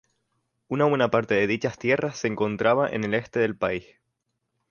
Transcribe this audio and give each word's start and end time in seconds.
Una 0.67 0.85
buena 0.85 1.11
parte 1.11 1.35
de 1.35 1.45
dichas 1.45 1.77
tierras 1.77 2.17
se 2.17 2.27
encontraba 2.27 2.89
en 2.89 3.03
el 3.03 3.13
Este 3.13 3.37
del 3.39 3.55
país. 3.55 3.85